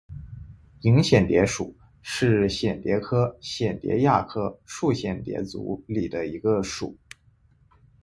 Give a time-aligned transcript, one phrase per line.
[0.79, 6.97] 莹蚬蝶属是蚬蝶科蚬蝶亚科树蚬蝶族里的一个属。